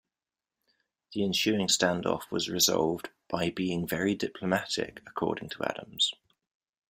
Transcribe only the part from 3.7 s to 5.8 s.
very diplomatic," according to